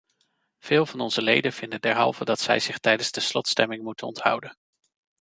Veel 0.59 0.85
van 0.85 0.99
onze 0.99 1.21
leden 1.21 1.53
vinden 1.53 1.81
derhalve 1.81 2.25
dat 2.25 2.39
zij 2.39 2.59
zich 2.59 2.77
tijdens 2.79 3.11
de 3.11 3.19
slotstemming 3.19 3.83
moeten 3.83 4.07
onthouden. 4.07 4.55